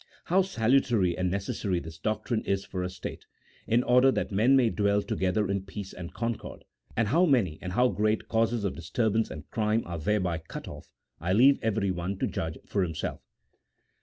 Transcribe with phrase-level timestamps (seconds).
[0.25, 3.27] How salutary and necessary this doctrine is for a state,
[3.67, 6.63] in order that men may dwell together in peace and concord;
[6.97, 10.89] and how many and how great causes of disturbance and crime are thereby cut off,
[11.19, 13.19] I leave everyone to judge for himseK!